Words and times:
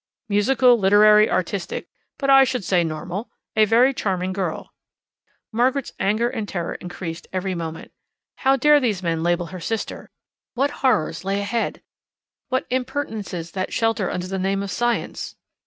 Musical, 0.27 0.79
literary, 0.79 1.29
artistic, 1.29 1.87
but 2.17 2.27
I 2.27 2.43
should 2.43 2.63
say 2.63 2.83
normal 2.83 3.29
a 3.55 3.65
very 3.65 3.93
charming 3.93 4.33
girl." 4.33 4.73
Margaret's 5.51 5.93
anger 5.99 6.27
and 6.27 6.49
terror 6.49 6.73
increased 6.73 7.27
every 7.31 7.53
moment. 7.53 7.91
How 8.37 8.55
dare 8.55 8.79
these 8.79 9.03
men 9.03 9.21
label 9.21 9.45
her 9.53 9.59
sister! 9.59 10.09
What 10.55 10.71
horrors 10.81 11.23
lay 11.23 11.39
ahead! 11.39 11.83
What 12.49 12.65
impertinences 12.71 13.51
that 13.51 13.73
shelter 13.73 14.09
under 14.09 14.25
the 14.25 14.39
name 14.39 14.63
of 14.63 14.71
science! 14.71 15.35